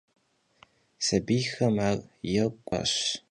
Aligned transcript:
Sabiyxem 1.05 1.75
ar 1.87 1.97
yêk'uuu 2.31 2.65
yağezeş'aş. 2.67 3.03